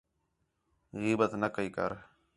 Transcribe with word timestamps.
غیبت 1.01 1.31
نہ 1.41 1.47
کَئی 1.55 1.69
کر 1.75 1.91